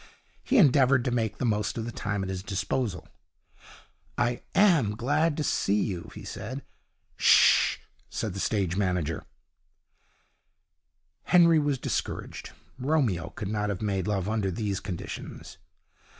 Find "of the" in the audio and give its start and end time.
1.77-1.91